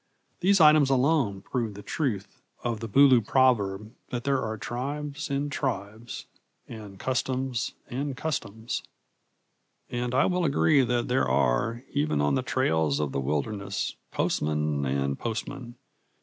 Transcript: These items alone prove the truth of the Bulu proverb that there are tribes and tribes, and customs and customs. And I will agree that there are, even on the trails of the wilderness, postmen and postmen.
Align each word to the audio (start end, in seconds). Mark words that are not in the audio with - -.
These 0.39 0.59
items 0.59 0.89
alone 0.89 1.43
prove 1.43 1.75
the 1.75 1.83
truth 1.83 2.41
of 2.63 2.79
the 2.79 2.89
Bulu 2.89 3.21
proverb 3.21 3.93
that 4.09 4.23
there 4.23 4.41
are 4.41 4.57
tribes 4.57 5.29
and 5.29 5.51
tribes, 5.51 6.25
and 6.67 6.97
customs 6.97 7.75
and 7.87 8.17
customs. 8.17 8.81
And 9.91 10.15
I 10.15 10.25
will 10.25 10.43
agree 10.43 10.81
that 10.81 11.07
there 11.07 11.27
are, 11.29 11.83
even 11.93 12.19
on 12.19 12.33
the 12.33 12.41
trails 12.41 12.99
of 12.99 13.11
the 13.11 13.21
wilderness, 13.21 13.95
postmen 14.11 14.87
and 14.87 15.19
postmen. 15.19 15.75